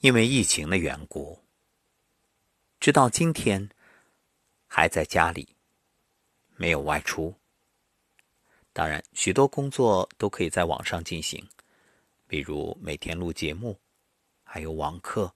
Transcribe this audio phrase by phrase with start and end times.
[0.00, 1.40] 因为疫情的缘故，
[2.78, 3.68] 直到今天
[4.68, 5.56] 还在家里，
[6.54, 7.34] 没有外出。
[8.72, 11.44] 当然，许多工作都可以在网上进行，
[12.28, 13.76] 比如每天录节目，
[14.44, 15.34] 还有网课，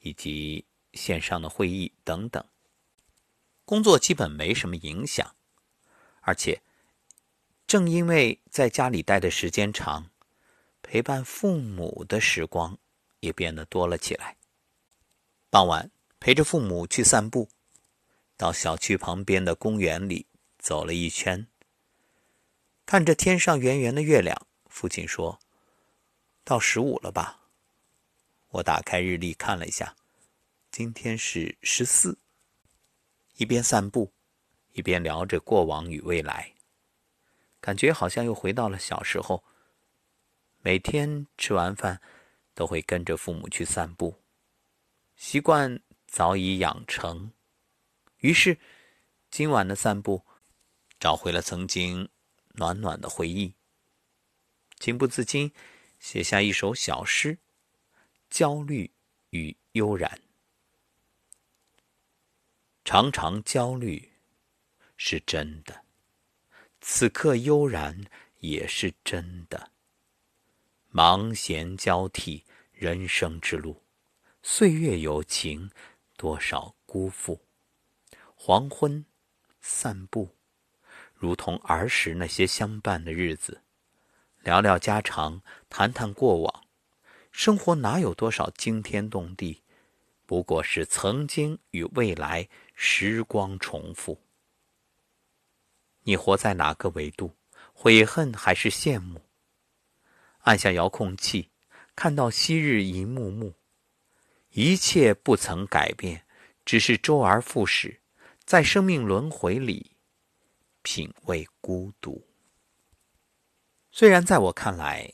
[0.00, 0.64] 以及
[0.94, 2.42] 线上的会议等等。
[3.66, 5.36] 工作基本没什么影响，
[6.22, 6.62] 而且
[7.66, 10.10] 正因为在家里待的时间长，
[10.80, 12.78] 陪伴父母的时光
[13.22, 14.36] 也变得多了起来。
[15.48, 17.48] 傍晚陪着父母去散步，
[18.36, 20.26] 到小区旁边的公园里
[20.58, 21.46] 走了一圈。
[22.84, 25.38] 看着天上圆圆的月亮，父亲说
[26.44, 27.40] ：“到十五了吧？”
[28.50, 29.96] 我打开日历看了一下，
[30.70, 32.18] 今天是十四。
[33.36, 34.12] 一边散步，
[34.72, 36.52] 一边聊着过往与未来，
[37.60, 39.44] 感觉好像又回到了小时候。
[40.64, 42.00] 每天吃完饭，
[42.54, 44.22] 都会跟着父母去散步，
[45.16, 47.32] 习惯早已养成。
[48.18, 48.58] 于是，
[49.30, 50.24] 今晚的散步，
[50.98, 52.08] 找回了曾经。
[52.54, 53.54] 暖暖的回忆，
[54.78, 55.50] 情不自禁
[55.98, 57.38] 写下一首小诗：
[58.28, 58.92] 焦虑
[59.30, 60.20] 与悠然。
[62.84, 64.12] 常常焦虑
[64.98, 65.86] 是真的，
[66.82, 68.04] 此刻悠然
[68.40, 69.71] 也是真的。
[70.94, 73.82] 忙闲交替，人生之路，
[74.42, 75.70] 岁月有情，
[76.18, 77.40] 多少辜负。
[78.34, 79.02] 黄昏，
[79.62, 80.36] 散步。
[81.14, 83.62] 如同儿时那些相伴的日子，
[84.42, 86.64] 聊聊家常，谈谈过往。
[87.30, 89.62] 生活哪有多少惊天动地？
[90.26, 94.20] 不过是曾经与未来，时光重复。
[96.02, 97.34] 你活在哪个维度？
[97.72, 99.22] 悔恨还是羡慕？
[100.42, 101.50] 按下遥控器，
[101.96, 103.54] 看到昔日一幕幕，
[104.50, 106.26] 一切不曾改变，
[106.64, 108.00] 只是周而复始，
[108.44, 109.90] 在生命轮回里。
[110.84, 112.26] 品味孤独。
[113.92, 115.12] 虽然在我看来，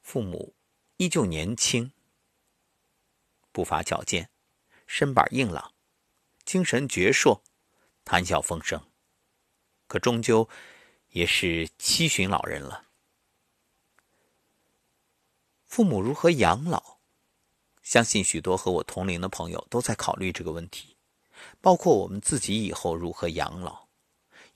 [0.00, 0.56] 父母
[0.96, 1.92] 依旧年轻，
[3.52, 4.30] 步伐矫健，
[4.86, 5.74] 身板硬朗，
[6.46, 7.42] 精神矍铄，
[8.02, 8.82] 谈笑风生，
[9.86, 10.48] 可终究
[11.10, 12.91] 也是七旬老人了。
[15.72, 16.98] 父母如何养老？
[17.82, 20.94] 相信许多和我同龄的朋友都在考虑这个问题，
[21.62, 23.88] 包括我们自己以后如何养老。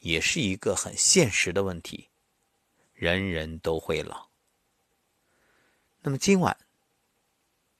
[0.00, 2.10] 也是一个很现实的问题，
[2.92, 4.28] 人人都会老。
[6.02, 6.54] 那么今晚，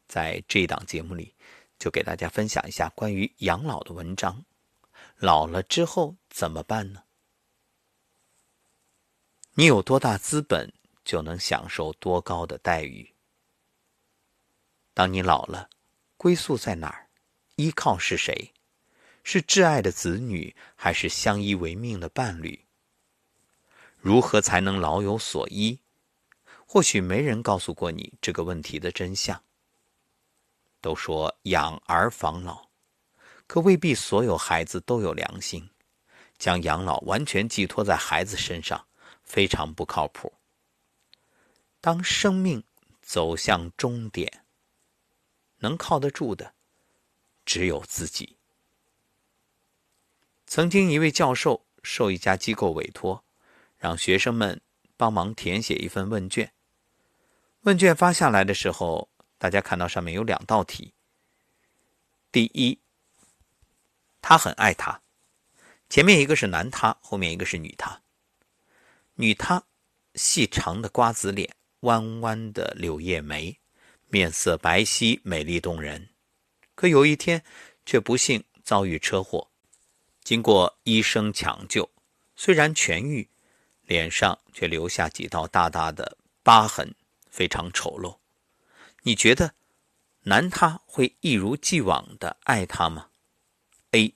[0.09, 1.35] 在这档节目里，
[1.79, 4.43] 就给大家分享一下关于养老的文章。
[5.19, 7.03] 老了之后怎么办呢？
[9.53, 10.73] 你有多大资本，
[11.05, 13.13] 就能享受多高的待遇。
[14.97, 15.69] 当你老了，
[16.17, 17.11] 归宿在哪儿？
[17.57, 18.55] 依靠是谁？
[19.23, 22.65] 是挚爱的子女，还是相依为命的伴侣？
[23.99, 25.79] 如何才能老有所依？
[26.65, 29.39] 或许没人告诉过你这个问题的真相。
[30.81, 32.67] 都说养儿防老，
[33.47, 35.69] 可未必所有孩子都有良心，
[36.39, 38.87] 将养老完全寄托在孩子身上，
[39.23, 40.33] 非常不靠谱。
[41.83, 42.65] 当生命
[43.03, 44.46] 走向终点，
[45.59, 46.55] 能靠得住的，
[47.45, 48.37] 只有自己。
[50.47, 53.25] 曾经，一位教授受一家机构委托，
[53.77, 54.61] 让学生们
[54.97, 56.53] 帮忙填写一份问卷。
[57.63, 59.09] 问卷发下来的时候，
[59.39, 60.95] 大家看到上面有两道题。
[62.31, 62.79] 第一，
[64.21, 65.03] 他很爱他，
[65.89, 68.03] 前面一个是男他，后面一个是女他。
[69.15, 69.65] 女他，
[70.15, 73.59] 细长的瓜子脸，弯弯的柳叶眉，
[74.09, 76.09] 面色白皙，美丽动人。
[76.75, 77.43] 可有一天，
[77.85, 79.51] 却不幸遭遇车祸。
[80.23, 81.89] 经过医生抢救，
[82.35, 83.29] 虽然痊愈，
[83.83, 86.95] 脸上却留下几道大大的疤痕，
[87.31, 88.19] 非常丑陋。
[89.03, 89.55] 你觉得
[90.23, 93.11] 男他会一如既往的爱他吗
[93.93, 94.13] ？A.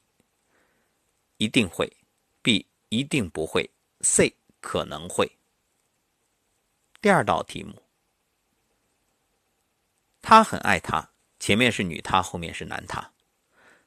[1.36, 1.96] 一定会
[2.42, 2.66] ，B.
[2.88, 3.70] 一定不会
[4.00, 4.34] ，C.
[4.60, 5.30] 可能会。
[7.00, 7.82] 第二道题目，
[10.22, 13.12] 他很爱他，前面是女他，后面是男他。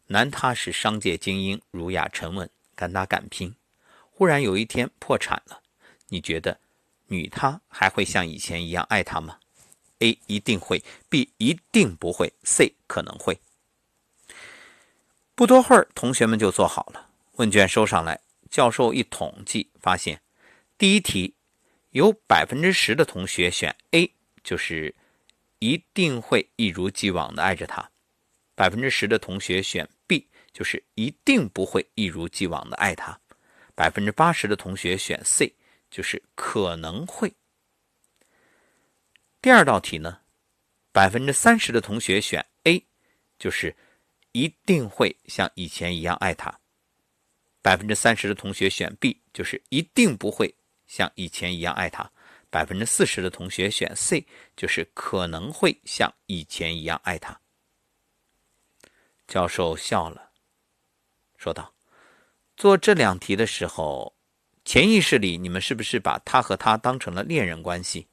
[0.08, 3.56] 男他是商界精英，儒雅沉稳，敢打敢拼。
[4.12, 5.62] 忽然有一天破产了，
[6.10, 6.60] 你觉得
[7.08, 9.40] 女他还会像以前一样爱他吗
[10.00, 13.40] ？A 一定会，B 一定不会，C 可能会。
[15.36, 18.20] 不多会儿，同学们就做好了问卷，收上来。
[18.50, 20.22] 教授一统计，发现
[20.78, 21.34] 第一题
[21.90, 24.14] 有百分之十的同学选 A，
[24.44, 24.94] 就是
[25.64, 27.90] 一定会一如既往的爱着他。
[28.54, 33.18] 百分之十的同学选 B，就是一定不会一如既往的爱他。
[33.74, 35.56] 百分之八十的同学选 C，
[35.90, 37.34] 就是可能会。
[39.42, 40.20] 第二道题呢，
[40.92, 42.86] 百分之三十的同学选 A，
[43.40, 43.74] 就是
[44.34, 46.60] 一定会像以前一样爱他。
[47.62, 50.54] 百分之三十的同学选 B，就是一定不会
[50.88, 52.12] 像以前一样爱他。
[52.54, 57.42] 百分之四十的同学选 C，就是可能会像以前一样爱他。
[59.28, 60.30] 教授笑了，
[61.36, 61.74] 说道
[62.56, 64.16] ：“做这两题的时候，
[64.64, 68.08] 潜意识里你们是不是把他和他当成了恋人关系？”“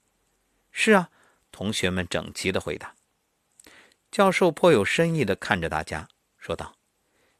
[0.73, 1.11] 是啊。”
[1.53, 2.95] 同学们整齐的回答。
[4.11, 6.09] 教授颇有深意的看着大家，
[6.39, 6.77] 说道：“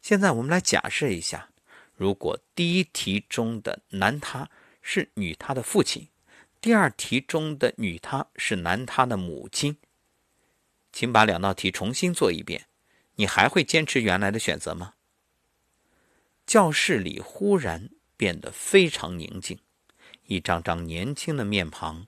[0.03, 1.49] 现在我们来假设一下，
[1.95, 4.51] 如果第一题中的男他
[4.83, 6.07] 是女他的父亲。”
[6.61, 9.79] 第二题中的女他是男他的母亲，
[10.93, 12.67] 请把两道题重新做一遍。
[13.15, 14.95] 你还会坚持原来的选择吗？
[16.47, 19.59] 教室里忽然变得非常宁静，
[20.27, 22.07] 一张张年轻的面庞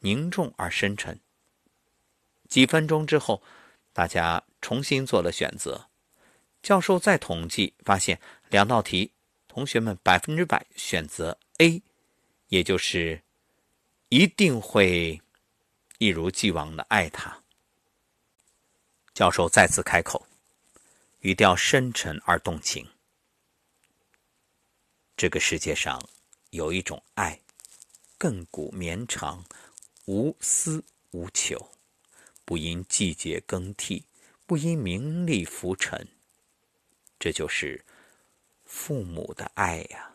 [0.00, 1.20] 凝重而深沉。
[2.48, 3.42] 几分钟之后，
[3.92, 5.88] 大家重新做了选择。
[6.62, 8.20] 教授再统计发现，
[8.50, 9.12] 两道题
[9.48, 11.82] 同学们百分之百选择 A，
[12.46, 13.22] 也就是。
[14.10, 15.22] 一定会
[15.98, 17.44] 一如既往的爱他。
[19.14, 20.26] 教授再次开口，
[21.20, 22.84] 语调深沉而动情。
[25.16, 26.04] 这个世界上
[26.50, 27.40] 有一种爱，
[28.18, 29.44] 亘古绵长，
[30.06, 30.82] 无私
[31.12, 31.70] 无求，
[32.44, 34.04] 不因季节更替，
[34.44, 36.08] 不因名利浮沉。
[37.20, 37.84] 这就是
[38.64, 40.12] 父母的爱呀。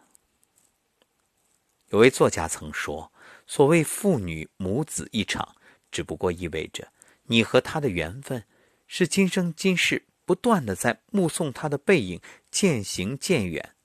[1.92, 3.10] 有位作家曾说。
[3.48, 5.56] 所谓父女母子一场，
[5.92, 6.92] 只不过意味着
[7.24, 8.44] 你和他的缘分
[8.88, 12.20] 是今生今世不断的在目送他的背影
[12.50, 13.76] 渐行渐远，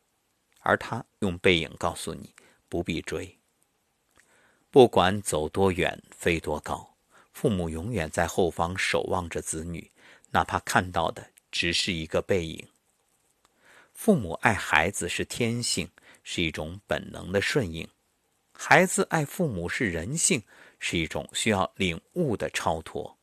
[0.60, 2.34] 而他用背影告诉你
[2.68, 3.38] 不必追。
[4.70, 6.94] 不管走多远，飞多高，
[7.32, 9.90] 父母永远在后方守望着子女，
[10.30, 12.66] 哪怕看到的只是一个背影。
[13.92, 15.90] 父母爱孩子是天性，
[16.22, 17.86] 是一种本能的顺应。
[18.62, 20.42] 孩子爱父母是人性，
[20.78, 23.16] 是一种需要领悟的超脱。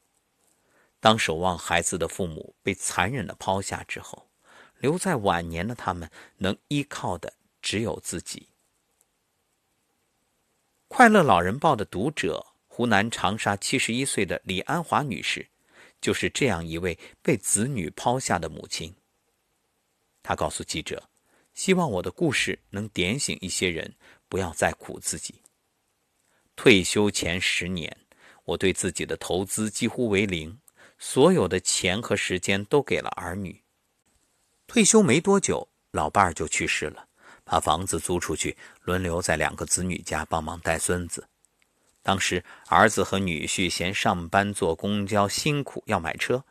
[1.00, 4.31] 当守望孩子的父母被残忍的抛下之后，
[4.80, 7.31] 留在晚年的他们能依靠的
[7.62, 8.50] 只有自己。
[10.88, 15.48] 快乐老人报的读者，湖南长沙七十一岁的李安华女士，
[16.01, 18.95] 就是这样一位被子女抛下的母亲。
[20.24, 21.07] 她告诉记者
[21.57, 23.95] ：“希望我的故事能点醒一些人。”
[24.30, 25.42] 不要再苦自己。
[26.57, 27.95] 退休前十年，
[28.44, 30.59] 我对自己的投资几乎为零，
[31.00, 33.63] 所有的钱和时间都给了儿女。
[34.68, 37.07] 退休没多久，老伴儿就去世了，
[37.45, 41.25] 把房子租出去，轮流在两个子女家帮忙带孙子。
[42.04, 46.44] 当时儿子和女婿嫌上班坐公交辛苦，要买车，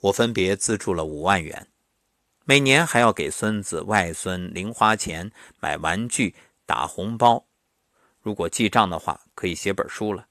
[0.00, 1.66] 我分别资助了五万元，
[2.44, 6.34] 每年还要给孙子外孙零花钱，买玩具。
[6.66, 7.44] 打红包，
[8.22, 10.28] 如果记账的话，可以写本书了。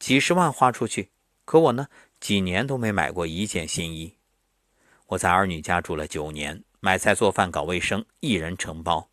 [0.00, 1.10] 几十万花出去，
[1.44, 1.86] 可我呢，
[2.18, 4.12] 几年都没买过一件新衣。
[5.06, 9.08] 我在儿女家住了九年，买菜做饭搞卫生，一人承包。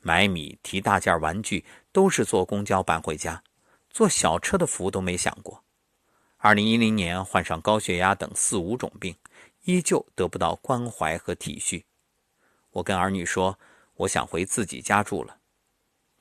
[0.00, 3.40] 买米提大件玩具，都是坐公交搬回家，
[3.88, 5.62] 坐小车的福都没享过。
[6.38, 9.14] 二零一零年患上高血压等四五种病，
[9.72, 11.84] 依旧得不到关怀和体恤。
[12.72, 13.58] 我跟儿女说，
[13.94, 15.38] 我想回自己家住了。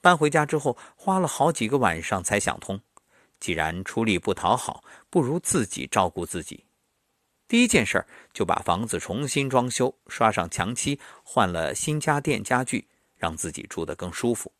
[0.01, 2.79] 搬回家之后，花了好几个晚上才想通。
[3.39, 6.65] 既然出力不讨好，不如自己照顾自己。
[7.47, 14.51] 第一件事儿就把房子重新装修，刷上墙漆，换了新家电家具，让自己住得更舒服。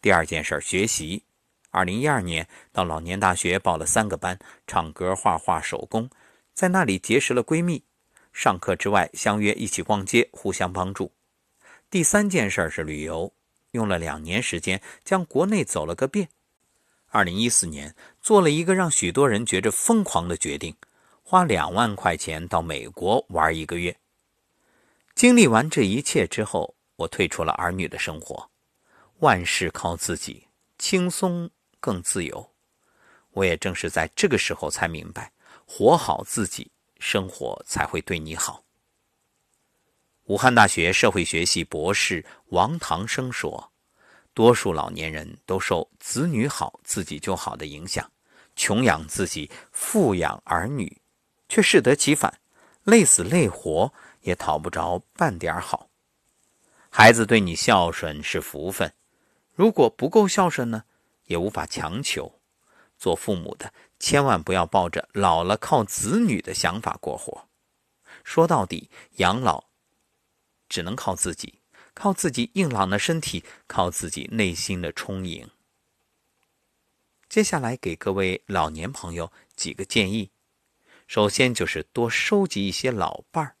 [0.00, 1.24] 第二件事儿学习。
[1.70, 6.08] 二零一二年到老年大学报了三个班，唱歌、画画、手工，
[6.54, 7.84] 在那里结识了闺蜜。
[8.40, 11.10] 上课之外相约一起逛街，互相帮助。
[11.90, 13.32] 第三件事是旅游。
[13.72, 16.28] 用了两年时间，将国内走了个遍。
[17.08, 20.72] 二零一四年，做了一个让许多人觉着疯狂的决定，
[21.24, 23.96] 花两万块钱到美国玩一个月。
[25.16, 28.48] 经历完这一切之后，我退出了儿女的生活，
[29.18, 30.46] 万事靠自己，
[30.78, 32.48] 轻松更自由。
[33.32, 35.32] 我也正是在这个时候才明白，
[35.66, 38.62] 活好自己，生活才会对你好。
[40.24, 43.72] 武汉大学社会学系博士王唐生说
[44.34, 48.10] ：“多数老年人都受‘子女好，自己就好’的影响，
[48.54, 51.00] 穷养自己，富养儿女，
[51.48, 52.40] 却适得其反，
[52.84, 55.88] 累死累活也讨不着半点好。
[56.90, 58.92] 孩子对你孝顺是福分，
[59.54, 60.84] 如果不够孝顺呢，
[61.24, 62.40] 也无法强求。
[62.98, 67.46] 做父母的千万不要抱着老了靠子女的想法过活。
[68.24, 69.64] 说到底，养老
[70.68, 71.60] 只能靠自己，
[71.94, 75.48] 靠自己硬朗的身体，靠自己内心的充盈。
[77.28, 80.30] 接下来给各位老年朋友几个建议：
[81.06, 83.54] 首先就是多收集一些老伴儿。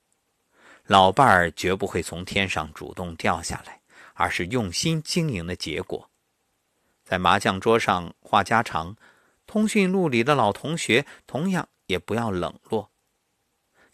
[0.86, 3.80] 老伴儿绝不会从天上主动掉下来，
[4.14, 6.10] 而是用心经营的结果。
[7.04, 8.96] 在麻将桌上话家常，
[9.48, 12.90] 通讯录里的老同学同样也不要冷落。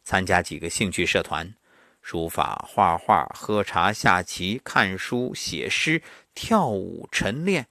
[0.02, 1.54] 参加几个兴趣社团，
[2.02, 6.02] 书法、画画、喝茶、下棋、看书、写诗、
[6.34, 7.68] 跳舞、晨练，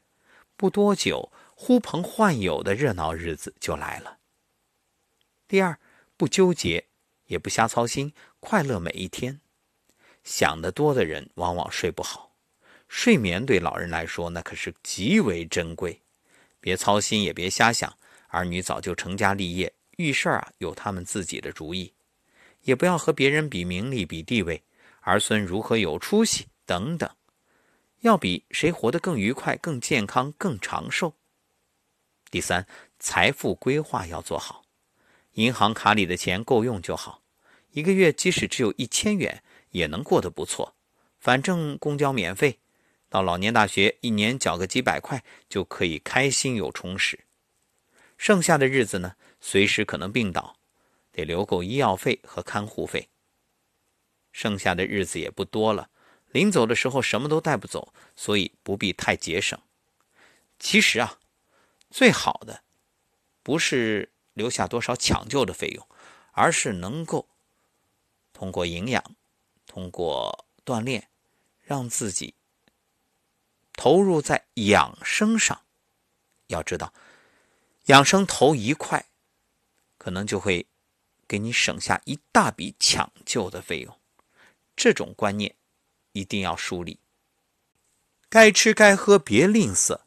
[0.56, 4.20] 不多久，呼朋唤友的热闹日子就来了。
[5.48, 5.78] 第二，
[6.18, 6.88] 不纠结。
[7.28, 9.40] 也不瞎操心，快乐每一天。
[10.24, 12.36] 想得多的人往往睡不好，
[12.88, 16.03] 睡眠对老人来说那可是极为珍贵。
[16.64, 17.94] 别操心，也别瞎想。
[18.30, 21.94] 儿女早就成家立业，遇事儿啊有他们自己的主意。
[22.62, 24.64] 也不要和别人比名利、比地位，
[25.02, 27.10] 儿孙如何有出息等等。
[28.00, 31.14] 要比谁活得更愉快、更健康、更长寿。
[32.32, 32.66] 第三，
[32.98, 34.64] 财富规划要做好，
[35.34, 37.22] 银行卡里的钱够用就好。
[37.72, 40.74] 一个月即使只有一千元，也能过得不错。
[41.20, 42.60] 反正公交免费，
[43.14, 47.26] 到老年大学一年缴个几百块，就可以开心又充实。
[48.18, 50.58] 剩下的日子呢，随时可能病倒，
[51.12, 53.10] 得留够医药费和看护费。
[54.32, 55.92] 剩下的日子也不多了，
[56.32, 59.60] 临走的时候什么都带不走，所以不必太节省。
[60.58, 61.20] 其实啊，
[61.92, 62.64] 最好的
[63.44, 65.88] 不是留下多少抢救的费用，
[66.32, 67.30] 而是能够。
[68.34, 69.04] 通过营养，
[69.68, 71.10] 通过锻炼，
[71.62, 72.34] 让自己
[73.74, 75.62] 投入在养生上。
[76.48, 76.94] 要知道，
[77.86, 79.06] 养生投一块，
[79.98, 80.66] 可能就会
[81.28, 84.00] 给你省下一大笔抢救的费用。
[84.76, 85.56] 这种观念
[86.12, 87.00] 一定要树立。
[88.30, 90.00] 该吃该喝别吝啬。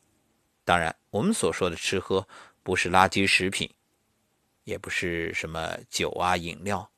[0.64, 2.26] 当然，我们所说的吃喝，
[2.62, 3.73] 不是垃圾食品，
[4.64, 6.90] 也不是什么酒啊饮料。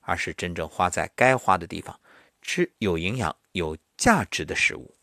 [0.00, 2.00] 而是真正花在该花的地方，
[2.40, 4.96] 吃有营养、有价值的食物。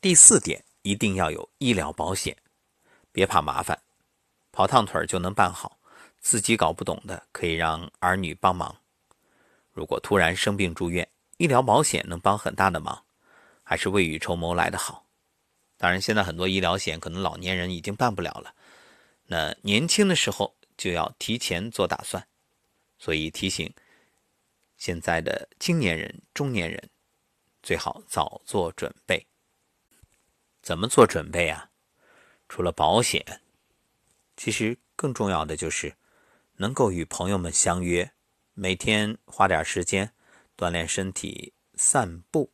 [0.00, 2.36] 第四点，一定要有医疗保险，
[3.10, 3.82] 别怕麻烦，
[4.52, 5.78] 跑趟腿就能办好。
[6.20, 8.76] 自己搞不懂的，可以让儿女帮忙。
[9.72, 13.04] 如果突然生病住院，医疗保险能帮很大的忙，
[13.62, 15.06] 还是未雨绸缪来的好。
[15.76, 18.54] 当然，现在很多医疗险可能老年人已经办不了了，
[19.26, 22.26] 那年轻的时候就要提前做打算。
[22.98, 23.72] 所以提醒
[24.76, 26.90] 现在的青年人、中年人，
[27.62, 29.26] 最好早做准备。
[30.66, 31.70] 怎么做准备啊？
[32.48, 33.40] 除了保险，
[34.36, 35.94] 其实更重要的就是
[36.56, 38.10] 能够与朋友们相约，
[38.52, 40.12] 每天花点时间
[40.56, 42.50] 锻炼身体、散步，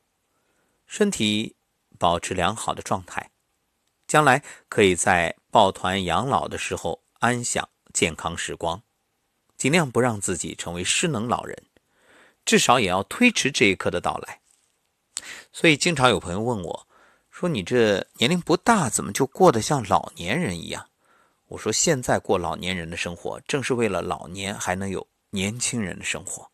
[0.87, 1.57] 身体
[1.99, 3.31] 保持良好的状态，
[4.07, 8.83] 将来可以在抱团养老的时候安享健康时光。
[9.57, 11.57] 尽量不让自己成为失能老人，
[12.45, 14.43] 至少也要推迟这一刻的到来。
[15.51, 16.89] 所以，经常有朋友问我，
[17.33, 20.87] 说：“你这年龄不大，怎么就过得像老年人一样？”
[21.49, 26.49] 我说：“现在过老年人的生活，正是为了老年还能有年轻人的生活。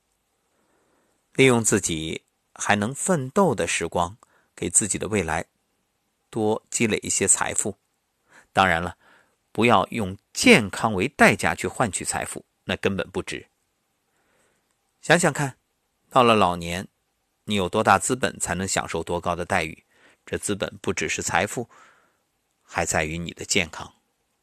[1.34, 2.22] 利用自己
[2.54, 4.16] 还能奋斗的时光，
[4.54, 5.44] 给自己的未来
[6.30, 7.76] 多积累一些财富。
[8.52, 8.96] 当然了，
[9.52, 13.46] 不要用健康为代价去换取财富。”那根本不值。
[15.00, 15.56] 想想看，
[16.10, 16.86] 到了老年，
[17.44, 19.84] 你有多大资本才能享受多高的待遇？
[20.30, 21.70] 这资本不只是财富，
[22.62, 23.94] 还在于你的健康，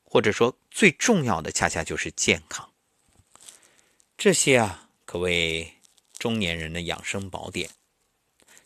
[0.04, 2.74] 或者说最重要的，恰恰就是健康。
[4.18, 5.76] 这些啊，可谓
[6.18, 7.70] 中年人的养生宝典。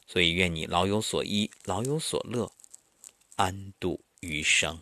[0.07, 2.49] 所以，愿你老有所依，老有所乐，
[3.35, 4.79] 安度余生。